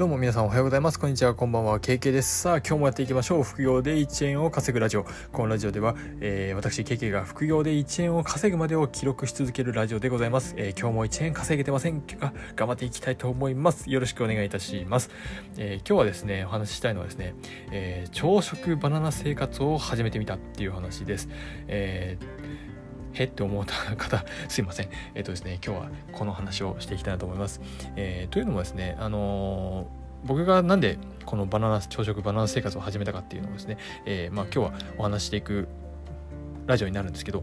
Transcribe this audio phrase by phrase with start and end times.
[0.00, 0.98] どうも皆さんおはようございます。
[0.98, 2.40] こんにちは、こんばんは、KK です。
[2.40, 3.42] さあ、今日もやっていきましょう。
[3.42, 5.04] 副業で1円を稼ぐラジオ。
[5.30, 10.54] このラジオでは、えー、私、KK が副業で1円を稼ぐまでを記録し続けるラジオでございます。
[10.56, 13.90] えー、今日も1円稼げてませんが、頑張っていきたいと思います。
[13.90, 15.10] よろしくお願いいたします。
[15.58, 17.34] えー、今日はですね、お話ししたいのはですね、
[17.70, 21.28] え朝食バナナ生活を始めてみたっていう話です。
[21.68, 22.16] え
[23.14, 24.88] へって思った方、 すいません。
[25.14, 27.60] えっ、とですね、今日はこの話をしていきたいなと思います。
[27.96, 35.68] えー、というのもですね、あのー、僕がなんでこのバナナ朝食バナナ生活を始めたかっていうのをですね、え、まあ、今日はお話していく
[36.66, 37.42] ラジオになるんですけど、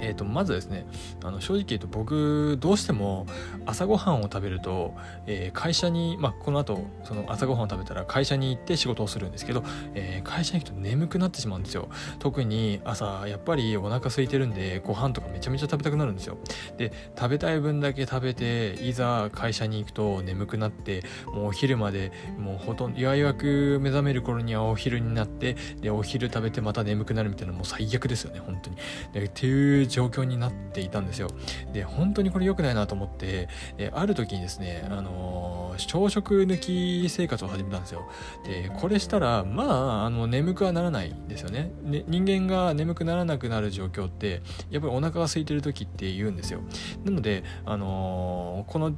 [0.00, 0.86] えー、とまずですね
[1.22, 3.26] あの正直言うと僕どうしても
[3.66, 4.94] 朝ごはんを食べると、
[5.26, 9.62] えー、会社に、まあ、この後その朝ごはんを食べたら会社に行って仕事をするんですけど、
[9.94, 11.88] えー、会社に行くと眠くなってしまうんですよ。
[12.18, 16.38] 特に朝やっぱりお腹空いてるんでご飯とかめちゃめちゃ食べたくなるんですよ。
[16.76, 28.76] で食べたい分だけ食べていざ会社に行くと眠くなってもうお昼までもうほとんどようやく目覚める頃にはお昼になってでお昼食べてまた眠くなるみたいなもう最悪ですよね本当に。
[28.76, 31.28] っていう状況になっていたんですよ。
[31.72, 38.08] で、本当にこれ良くないなと思って、えある時にですね、あのー、朝食抜き生活を始めたんですよ。
[38.44, 41.72] で、これしたら、まあ、あの、眠くはならないんですよね。
[41.82, 46.60] ね人間が眠くならなくなる状況って、やっぱりお腹が空いてる時って言うんですよ。
[47.04, 48.94] なので、あのー、この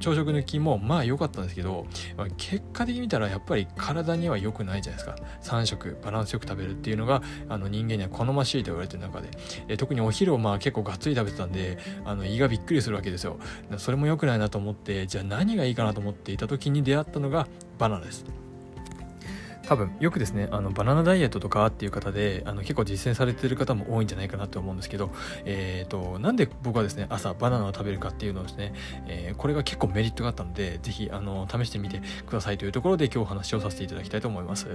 [0.00, 5.16] 朝食抜きもまあ良かったんですけど、まあ、結果的に見たらやっぱり体には良くないじゃないですか。
[5.42, 9.30] 3食バランスよく食べるっていうのがあの人間には好ましいと言われてる中で。
[9.68, 13.38] え特にお昼をまあ結構がっつり食べてたんであの胃がびっくりするわけですよ。
[13.78, 17.46] それも良くないなと思ってじゃあ何がいいかなと思っていた時に出会ったのが
[17.78, 18.45] バナナです。
[19.66, 25.10] 多分よくですねあのバナナダイエットとかっていう方であの結構実践されてる方も多いんじゃないかなと思うんですけど、
[25.44, 28.72] えーと、なんで僕はですね朝バナナを食べるかっていうのをですね、
[29.08, 34.68] えー、これが結構メリットがあったので是非あの試してみてくださいというところで今日お話をさせていただきたいと思います、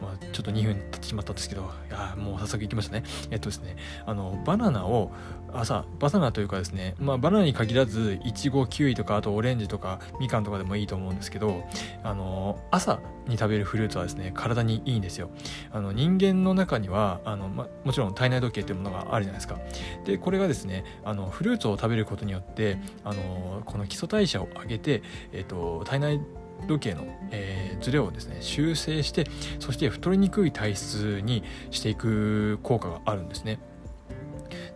[0.00, 3.04] まあ、ちょっと2分経ってしまったんですけどあもう早速いきましたね。
[3.30, 5.12] えっとですねあのバナナを
[5.52, 11.64] 朝バナナというかですね、まあ、バナナに限らずいちごキウイとかあとオレンジとかみかんとかでもいいと思うんですけど
[12.02, 15.30] あの朝に食べるフルーツはですね体にいいんですよ。
[15.70, 19.58] あの人間の中にはあの、ま、もちろん体内時計っていうものがあるじゃないですか。
[20.04, 25.02] でこれがですねあのフルーツを食べることによってあのこの基礎代謝を上げて、
[25.32, 26.20] えーと、体内
[26.66, 29.26] 時計の、えー、ズレをですね修正して
[29.58, 33.58] そして太りにくい体質にしていく効果があるんですね。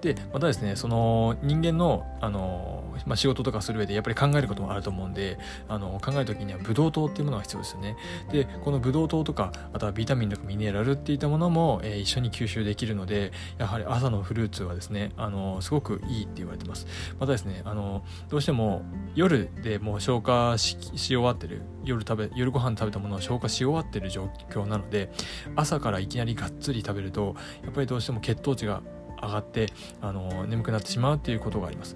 [0.07, 7.97] でまたですねその人間のあの、まあ、仕事とかする上でやっぱり考えることもあると思うんであの考える時にはブドウ糖っていうものが必要ですよね。
[8.31, 16.87] でこのブドウ糖とかあとはビタミンとかミネラルっていったものも、えー、一緒に吸収できるのでやはり朝のフルーツはですねあのすごくいいって言われてます。
[17.19, 18.83] またですねあのどうしても
[19.17, 25.11] 夜でもう消化し終わってる夜食べ夜ご飯食べたものを消化し終わってる状況なので
[25.55, 28.83] 朝からいきなりがっつり食べるとやっぱりどうしても血糖値が
[29.23, 31.95] 上がってあの眠くなってしまうっていうことがあります。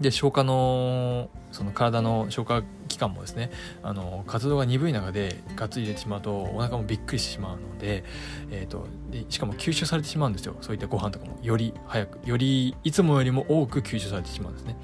[0.00, 3.50] で消化のその体の消化器官もですね
[3.82, 8.02] あの活動が鈍い中でガッツリ入れてしまうとお腹もびっくりしてしまうので,、
[8.50, 10.56] えーと、でしかも吸収されてしまうんですよ。
[10.60, 11.38] そういったご飯とかも。
[11.42, 14.76] より早くよりいつもよりも多く吸収されてしまうんですね。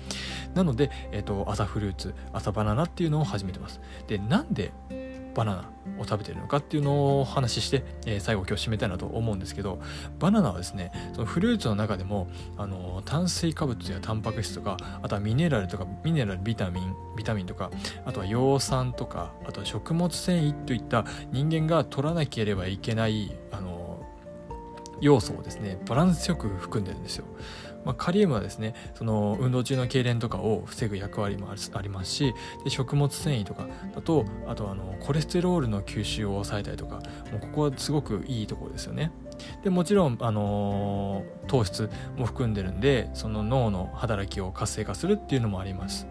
[0.55, 3.81] なので、えーと朝フルーツ朝バナナっていうのを始めてます。
[4.07, 4.73] でなんで
[5.35, 9.81] バナナを食べてるのかっていうのをお話しして、えー、最後今日締めたいなと思うんですけど
[10.19, 17.71] バナナはですねそのフルーツの中でもあの炭水化物やタンパク質とかあとはミネラルとかミネラルビタミンビタミンとか
[18.05, 23.81] あとは葉酸とかあとは食物繊維といった人間が取らなければいけないあの
[25.01, 27.25] 要素をですねバランスよく含んでるんですよ。
[27.85, 36.97] まあ、カリウムはですねその運動中の痙攣とかを防ぐ役割もありますしで食物繊維とかだとあとあのコレステロールの吸収を抑えたりとか
[37.31, 39.11] もうここはすごくいいところですよね。
[39.65, 46.07] でもちろん、あのー、糖質も含んでるんでその脳の働きを活性化するっていうのもあります。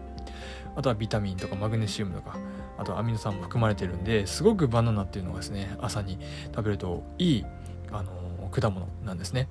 [0.76, 2.38] あとはビタミンとかマグネシウムとか
[2.78, 6.18] あとはアミノ酸も含まれてるんですごくバナナっていうのがですね朝に
[6.54, 7.46] 食べるといい、
[7.90, 9.48] あのー、果物なんですね。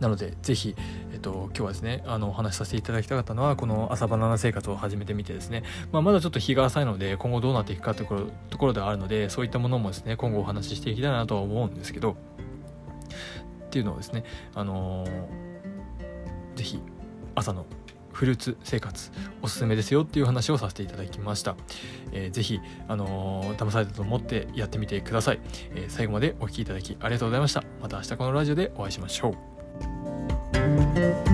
[0.00, 0.76] なので、ぜひ、
[1.12, 12.16] えっと、今日はですね、あの、お話しさせていただきたかったのは、この朝バナナ生活を始めてみてですね、まあ、まだちょっと日が浅いので、今後どうなっていくかというところではあるので、そういったものもですね、今後お話ししていきたいなとは思うんですけど、
[13.66, 14.24] っていうのをですね、
[14.54, 15.10] あのー、
[16.56, 16.80] ぜひ、
[17.34, 17.66] 朝の
[18.12, 19.12] フルーツ生活
[19.42, 21.54] おすすめですよっていう話をさせていただきました、
[22.10, 22.58] えー、ぜひ、
[22.88, 25.40] あのー、騙されたと思ってやってみてください、
[25.76, 27.62] えー、最後までお聴きいただきありがとうございました。
[27.80, 29.57] また明日このラジオでお会いしましょう。
[30.58, 31.27] Thank you